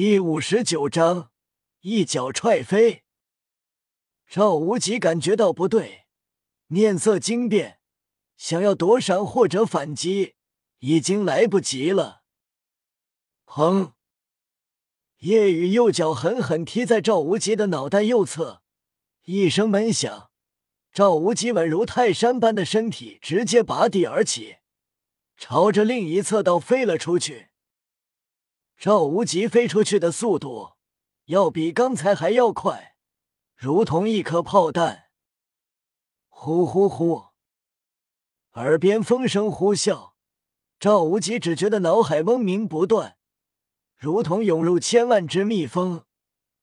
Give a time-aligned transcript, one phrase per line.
[0.00, 1.32] 第五十九章，
[1.80, 3.02] 一脚踹飞。
[4.28, 6.04] 赵无极感觉到不对，
[6.68, 7.80] 面色惊变，
[8.36, 10.36] 想要躲闪或者反击，
[10.78, 12.22] 已经来不及了。
[13.44, 13.94] 砰！
[15.18, 18.62] 叶雨右脚狠狠踢在赵无极的脑袋右侧，
[19.24, 20.30] 一声闷响，
[20.92, 24.58] 赵无极稳如泰山般的身体直接拔地而起，
[25.36, 27.47] 朝着另一侧倒飞了出去。
[28.78, 30.74] 赵无极飞出去的速度
[31.24, 32.94] 要比刚才还要快，
[33.56, 35.06] 如同一颗炮弹。
[36.28, 37.24] 呼呼呼！
[38.52, 40.12] 耳边风声呼啸，
[40.78, 43.16] 赵无极只觉得脑海嗡鸣不断，
[43.96, 46.04] 如同涌入千万只蜜蜂，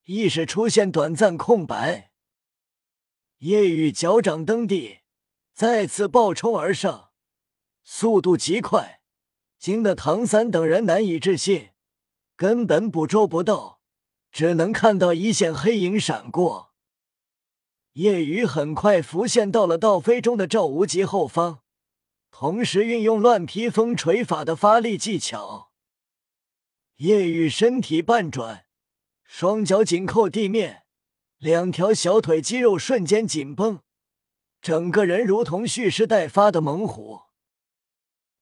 [0.06, 2.12] 意识出现短暂空白。
[3.40, 5.00] 夜雨脚掌蹬地，
[5.54, 7.12] 再次暴冲而上，
[7.84, 9.02] 速度极快，
[9.60, 11.72] 惊得唐三等人难以置信。
[12.36, 13.80] 根本捕捉不到，
[14.32, 16.74] 只能看到一线黑影闪过。
[17.94, 21.62] 夜雨很快浮现到了倒飞中的赵无极后方，
[22.30, 25.72] 同时运用乱披风锤法的发力技巧。
[26.98, 28.66] 夜雨身体半转，
[29.24, 30.84] 双脚紧扣地面，
[31.38, 33.80] 两条小腿肌肉瞬间紧绷，
[34.62, 37.22] 整个人如同蓄势待发的猛虎。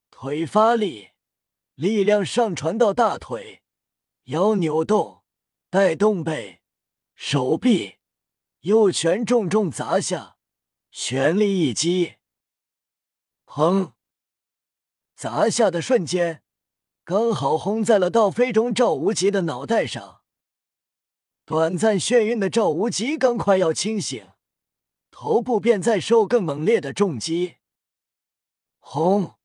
[0.10, 1.10] 腿发力，
[1.76, 3.63] 力量上传到大腿。
[4.26, 5.24] 腰扭动，
[5.70, 6.62] 带动背、
[7.14, 7.96] 手臂，
[8.62, 10.38] 右拳重重砸下，
[10.92, 12.16] 全力一击。
[13.46, 13.92] 砰！
[15.14, 16.42] 砸下的瞬间，
[17.04, 20.22] 刚好轰在了倒飞中赵无极的脑袋上。
[21.44, 24.30] 短暂眩晕的赵无极刚快要清醒，
[25.12, 27.58] 头部便再受更猛烈的重击。
[28.80, 29.36] 轰！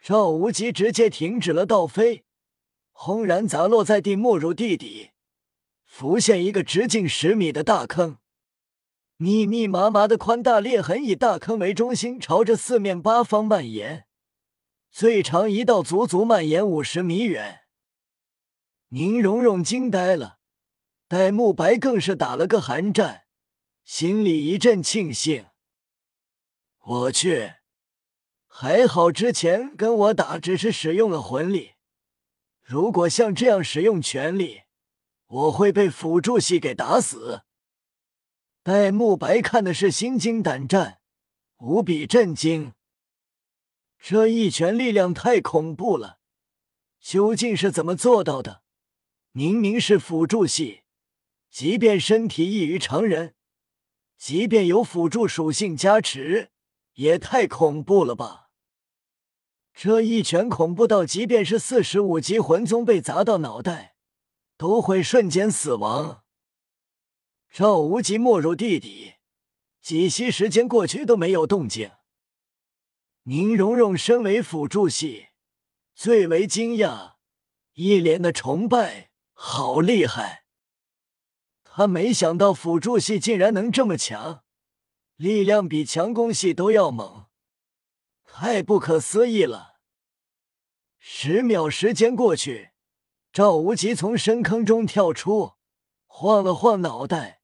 [0.00, 2.25] 赵无极直接停止了倒飞。
[2.98, 5.10] 轰然砸落在地，没入地底，
[5.84, 8.16] 浮现一个直径十米的大坑，
[9.18, 14.06] 密密麻麻的宽大裂痕以大坑为中心，朝着四面八方蔓延，
[14.90, 17.60] 最长一道足足蔓延五十米远。
[18.88, 20.38] 宁荣荣惊呆了，
[21.06, 23.24] 戴沐白更是打了个寒战，
[23.84, 25.44] 心里一阵庆幸。
[26.78, 27.52] 我去，
[28.46, 31.75] 还好之前跟我打只是使用了魂力。
[32.68, 34.62] 如果像这样使用全力，
[35.28, 37.42] 我会被辅助系给打死。
[38.64, 40.98] 戴沐白看的是心惊胆战，
[41.58, 42.72] 无比震惊。
[44.00, 46.18] 这一拳力量太恐怖了，
[47.00, 48.64] 究竟是怎么做到的？
[49.30, 50.82] 明明是辅助系，
[51.48, 53.36] 即便身体异于常人，
[54.18, 56.50] 即便有辅助属性加持，
[56.94, 58.45] 也太恐怖了吧！
[59.78, 63.94] 这一拳恐怖到，即便是四十五级魂宗被砸到脑袋，
[64.56, 66.24] 都会瞬间死亡。
[67.52, 69.16] 赵无极没入地底，
[69.82, 71.90] 几息时间过去都没有动静。
[73.24, 75.26] 宁荣荣身为辅助系，
[75.94, 77.16] 最为惊讶，
[77.74, 80.46] 一脸的崇拜，好厉害！
[81.64, 84.42] 他没想到辅助系竟然能这么强，
[85.16, 87.25] 力量比强攻系都要猛。
[88.38, 89.78] 太不可思议了！
[90.98, 92.72] 十秒时间过去，
[93.32, 95.54] 赵无极从深坑中跳出，
[96.04, 97.40] 晃了晃脑袋，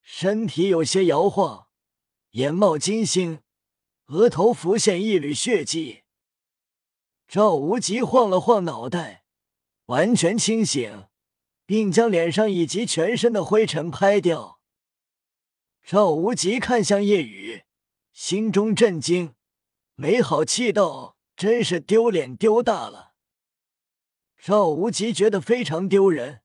[0.00, 1.66] 身体有些摇晃，
[2.30, 3.42] 眼冒金星，
[4.06, 6.04] 额头浮现一缕血迹。
[7.28, 9.26] 赵无极晃了晃脑袋，
[9.88, 11.04] 完全清醒，
[11.66, 14.58] 并将脸上以及全身的灰尘拍掉。
[15.82, 17.64] 赵无极看向叶雨，
[18.14, 19.34] 心中震惊。
[19.96, 23.14] 没好气道：“真是丢脸丢大了。”
[24.36, 26.42] 赵无极觉得非常丢人。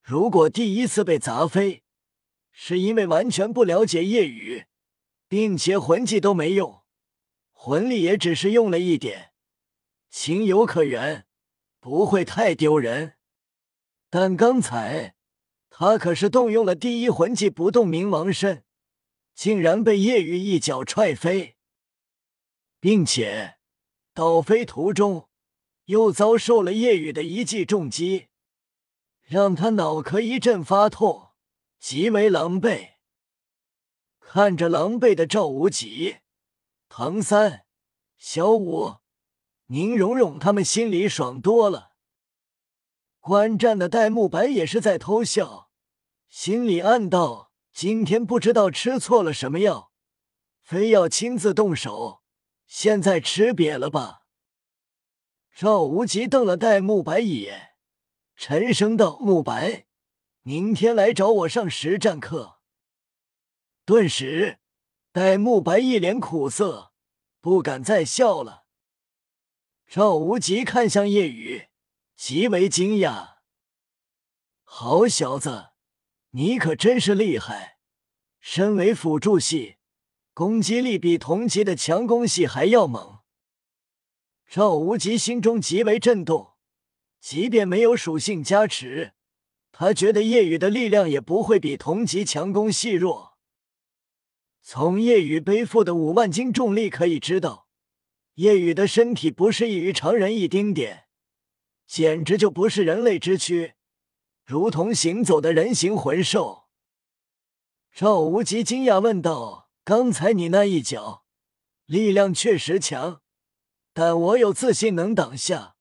[0.00, 1.82] 如果第一次被砸飞，
[2.50, 4.64] 是因为完全不了解夜雨，
[5.28, 6.82] 并且魂技都没用，
[7.52, 9.32] 魂力也只是用了一点，
[10.08, 11.26] 情有可原，
[11.80, 13.16] 不会太丢人。
[14.08, 15.16] 但刚才
[15.68, 18.64] 他可是动用了第一魂技不动明王身，
[19.34, 21.57] 竟然被夜雨一脚踹飞。
[22.80, 23.56] 并且
[24.14, 25.28] 倒飞途中
[25.86, 28.28] 又遭受了夜雨的一记重击，
[29.22, 31.30] 让他脑壳一阵发痛，
[31.78, 32.90] 极为狼狈。
[34.20, 36.18] 看着狼狈的赵无极、
[36.88, 37.64] 唐三、
[38.18, 38.96] 小五、
[39.66, 41.92] 宁荣荣，他们心里爽多了。
[43.20, 45.70] 观战的戴沐白也是在偷笑，
[46.28, 49.90] 心里暗道：今天不知道吃错了什么药，
[50.60, 52.17] 非要亲自动手。
[52.68, 54.26] 现在吃瘪了吧？
[55.54, 57.70] 赵无极瞪了戴沐白一眼，
[58.36, 59.86] 沉声道：“沐白，
[60.42, 62.60] 明天来找我上实战课。”
[63.86, 64.60] 顿时，
[65.12, 66.92] 戴沐白一脸苦涩，
[67.40, 68.66] 不敢再笑了。
[69.86, 71.68] 赵无极看向叶雨，
[72.14, 73.38] 极为惊讶
[74.62, 75.70] ：“好小子，
[76.32, 77.78] 你可真是厉害！
[78.38, 79.77] 身为辅助系。”
[80.38, 83.18] 攻击力比同级的强攻系还要猛，
[84.48, 86.52] 赵无极心中极为震动。
[87.18, 89.14] 即便没有属性加持，
[89.72, 93.36] 他觉得夜雨的力量也不会比同级强攻系弱。
[94.62, 97.66] 从夜雨背负的五万斤重力可以知道，
[98.34, 101.08] 夜雨的身体不是异于常人一丁点，
[101.84, 103.74] 简直就不是人类之躯，
[104.46, 106.68] 如同行走的人形魂兽。
[107.92, 109.67] 赵无极惊讶问道。
[109.88, 111.24] 刚才你那一脚，
[111.86, 113.22] 力量确实强，
[113.94, 115.76] 但我有自信能挡下。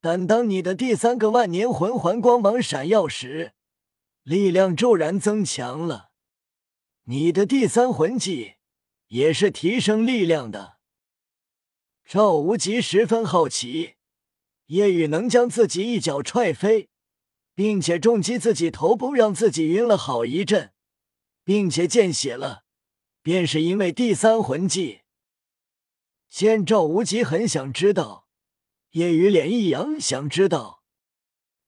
[0.00, 3.52] 但当你的第三个万年魂环光芒闪耀时，
[4.24, 6.10] 力量骤然增强了。
[7.04, 8.54] 你的第三魂技
[9.06, 10.78] 也是提升力量的。
[12.04, 13.94] 赵无极十分好奇，
[14.66, 16.88] 夜雨能将自己一脚踹飞，
[17.54, 20.72] 并且重击自己头部，让自己晕了好一阵，
[21.44, 22.65] 并且见血了。
[23.26, 25.00] 便是因为第三魂技。
[26.28, 28.28] 见赵无极很想知道，
[28.90, 30.84] 叶雨脸一扬，想知道，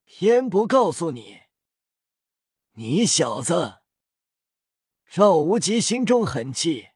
[0.04, 1.40] 偏不告诉你。
[2.74, 3.78] 你小子！
[5.10, 6.90] 赵无极心中很气，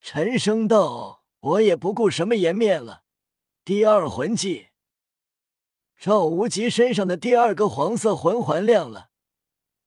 [0.00, 3.02] 沉声道：“我也不顾什么颜面了。”
[3.62, 4.68] 第二魂技。
[5.98, 9.10] 赵无极身上的第二个黄色魂环亮了，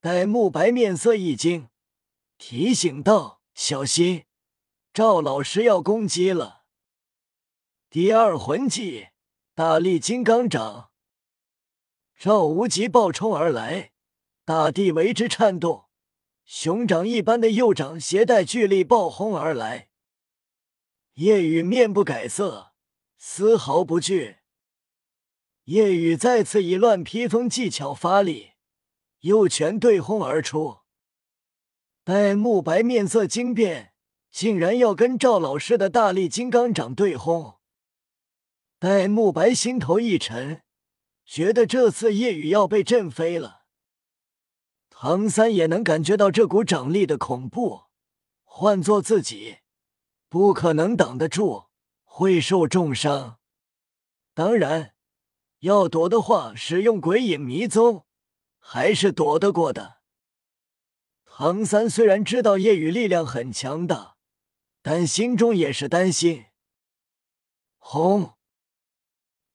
[0.00, 1.70] 戴沐白面色一惊，
[2.38, 3.41] 提醒道。
[3.64, 4.24] 小心，
[4.92, 6.64] 赵老师要攻击了！
[7.88, 9.10] 第二魂技
[9.54, 10.90] 大力金刚掌，
[12.18, 13.92] 赵无极暴冲而来，
[14.44, 15.84] 大地为之颤动，
[16.44, 19.90] 熊掌一般的右掌携带巨力暴轰而来。
[21.12, 22.72] 夜雨面不改色，
[23.16, 24.38] 丝毫不惧。
[25.66, 28.54] 夜雨再次以乱披风技巧发力，
[29.20, 30.81] 右拳对轰而出。
[32.04, 33.92] 戴沐白面色惊变，
[34.28, 37.60] 竟然要跟赵老师的大力金刚掌对轰。
[38.80, 40.62] 戴沐白心头一沉，
[41.24, 43.62] 觉得这次夜雨要被震飞了。
[44.90, 47.82] 唐三也能感觉到这股掌力的恐怖，
[48.42, 49.58] 换做自己，
[50.28, 51.66] 不可能挡得住，
[52.02, 53.38] 会受重伤。
[54.34, 54.94] 当然，
[55.60, 58.06] 要躲的话，使用鬼影迷踪，
[58.58, 60.01] 还是躲得过的。
[61.34, 64.16] 唐三虽然知道夜雨力量很强大，
[64.82, 66.44] 但心中也是担心。
[67.78, 68.34] 轰！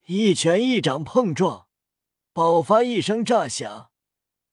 [0.07, 1.67] 一拳一掌碰撞，
[2.33, 3.91] 爆发一声炸响，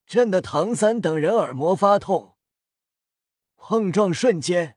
[0.07, 2.37] 震得唐三等人耳膜发痛。
[3.57, 4.77] 碰撞瞬间，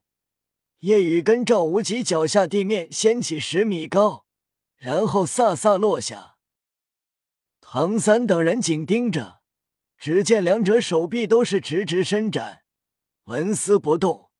[0.78, 4.24] 夜雨跟赵无极脚下地面掀起十米高，
[4.76, 6.38] 然后飒飒落下。
[7.60, 9.37] 唐三等人紧盯着。
[9.98, 12.62] 只见两者手臂都是直直伸展，
[13.24, 14.30] 纹丝不动。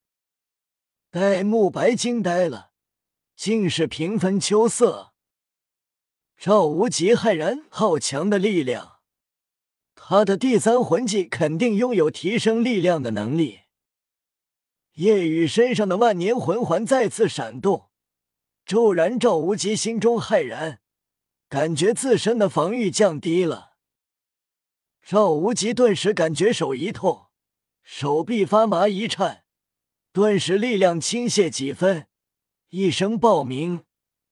[1.10, 2.70] 戴沐白惊呆了，
[3.34, 5.14] 竟是平分秋色。
[6.36, 9.00] 赵无极骇然，好强的力量！
[9.96, 13.62] 他的第三魂技肯定拥有提升力量的能力。
[14.92, 17.90] 夜雨身上的万年魂环再次闪动，
[18.64, 20.80] 骤然，赵无极心中骇然，
[21.48, 23.67] 感觉自身的防御降低了。
[25.10, 27.28] 赵无极顿时感觉手一痛，
[27.82, 29.42] 手臂发麻一颤，
[30.12, 32.08] 顿时力量倾泻几分，
[32.68, 33.86] 一声爆鸣，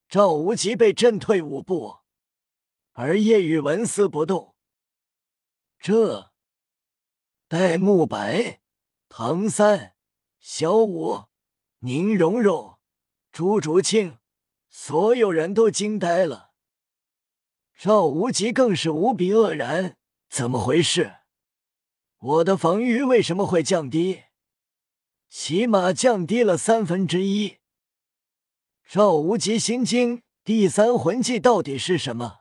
[0.07, 2.01] 赵无极被震退五步，
[2.93, 4.55] 而叶雨纹丝不动。
[5.79, 6.31] 这，
[7.49, 8.61] 戴沐白、
[9.09, 9.95] 唐三、
[10.39, 11.25] 小舞、
[11.79, 12.79] 宁荣荣、
[13.33, 14.19] 朱竹清，
[14.69, 16.51] 所有人都惊呆了。
[17.75, 19.96] 赵无极更是无比愕然。
[20.29, 21.17] 怎么回事？
[22.19, 24.25] 我的防御为什么会降低？
[25.29, 27.59] 起码降低了三分之一。
[28.89, 32.41] 赵无极心经，第三魂技到底是什么？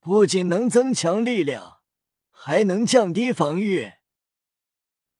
[0.00, 1.80] 不仅能增强力量，
[2.30, 3.92] 还能降低防御。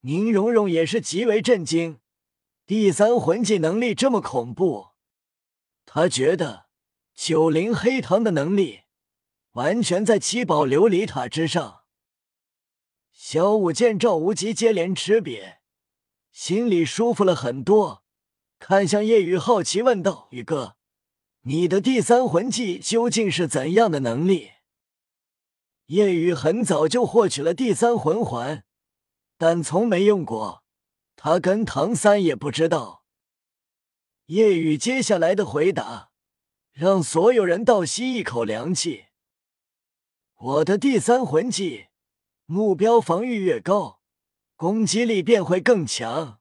[0.00, 2.00] 宁荣荣也是极为震惊，
[2.64, 4.90] 第三魂技能力这么恐怖，
[5.84, 6.68] 他觉得
[7.14, 8.82] 九灵黑糖的能力。
[9.52, 11.82] 完全在七宝琉璃塔之上。
[13.12, 15.56] 小舞见赵无极接连吃瘪，
[16.30, 18.04] 心里舒服了很多，
[18.58, 20.76] 看向叶雨，好奇问道：“宇哥，
[21.42, 24.52] 你的第三魂技究竟是怎样的能力？”
[25.86, 28.64] 叶雨很早就获取了第三魂环，
[29.36, 30.62] 但从没用过，
[31.16, 33.04] 他跟唐三也不知道。
[34.26, 36.10] 叶雨接下来的回答，
[36.72, 39.06] 让所有人倒吸一口凉气。
[40.40, 41.88] 我的第三魂技，
[42.46, 44.00] 目标防御越高，
[44.54, 46.38] 攻击力便会更强，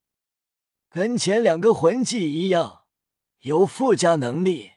[0.87, 2.83] 跟前两个魂技一样，
[3.39, 4.73] 有附加能力，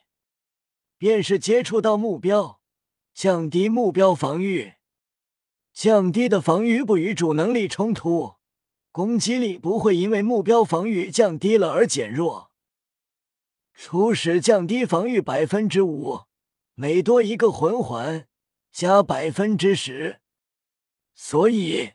[0.97, 2.61] 便是接触到目标，
[3.13, 4.73] 降低目标防御。
[5.71, 8.37] 降低的防御不与主能力冲突，
[8.91, 12.49] 攻击力不会因为目标防御降低了而减弱。
[13.75, 16.21] 初始降低防御百分之五，
[16.73, 18.27] 每多一个魂环
[18.71, 20.21] 加百分之十，
[21.13, 21.91] 所以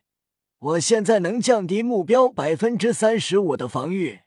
[0.58, 4.25] 我现在能降低目标百分之三十五的防御。